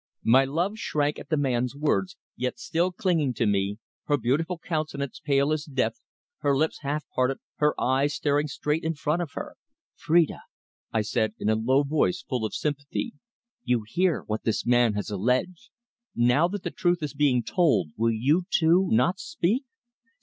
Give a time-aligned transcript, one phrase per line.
[0.23, 5.21] My love shrank at the man's words, yet still clinging to me, her beautiful countenance
[5.23, 5.99] pale as death,
[6.39, 9.57] her lips half parted, her eyes staring straight in front of her.
[9.93, 10.39] "Phrida,"
[10.91, 13.13] I said in a low voice, full of sympathy,
[13.63, 15.69] "you hear what this man has alleged?
[16.15, 19.65] Now that the truth is being told, will you, too, not speak?